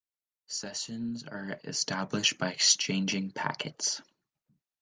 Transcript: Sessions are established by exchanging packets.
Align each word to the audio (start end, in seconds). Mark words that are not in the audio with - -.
Sessions 0.47 1.25
are 1.25 1.59
established 1.63 2.39
by 2.39 2.49
exchanging 2.49 3.29
packets. 3.29 4.01